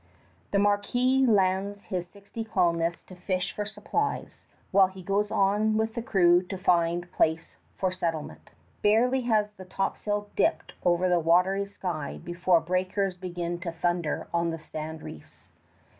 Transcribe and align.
The 0.49 0.57
marquis 0.57 1.27
lands 1.27 1.83
his 1.83 2.07
sixty 2.09 2.43
colonists 2.43 3.03
to 3.03 3.15
fish 3.15 3.53
for 3.55 3.67
supplies, 3.67 4.45
while 4.71 4.87
he 4.87 5.03
goes 5.03 5.29
on 5.29 5.77
with 5.77 5.93
the 5.93 6.01
crew 6.01 6.41
to 6.41 6.57
find 6.57 7.11
place 7.11 7.55
for 7.77 7.91
settlement. 7.91 8.49
Barely 8.81 9.21
has 9.29 9.51
the 9.51 9.65
topsail 9.65 10.29
dipped 10.35 10.73
over 10.83 11.07
the 11.07 11.19
watery 11.19 11.67
sky 11.67 12.19
before 12.23 12.59
breakers 12.61 13.15
begin 13.15 13.59
to 13.59 13.71
thunder 13.71 14.27
on 14.33 14.49
the 14.49 14.57
sand 14.57 15.03
reefs. 15.03 15.49